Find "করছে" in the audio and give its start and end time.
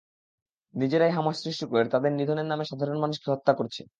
3.53-3.81